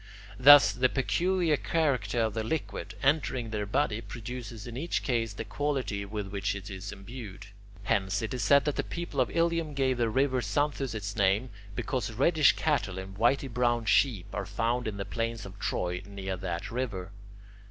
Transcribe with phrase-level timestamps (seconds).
[0.39, 5.45] Thus, the peculiar character of the liquid, entering their body, produces in each case the
[5.45, 7.45] quality with which it is imbued.
[7.83, 11.51] Hence, it is said that the people of Ilium gave the river Xanthus its name
[11.75, 16.35] because reddish cattle and whity brown sheep are found in the plains of Troy near
[16.35, 17.11] that river.